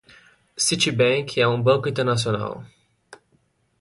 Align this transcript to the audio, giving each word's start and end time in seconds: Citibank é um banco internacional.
Citibank 0.57 1.37
é 1.39 1.47
um 1.47 1.61
banco 1.61 1.87
internacional. 1.87 2.65